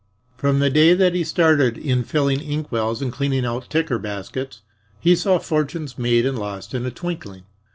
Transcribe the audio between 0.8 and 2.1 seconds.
that he started in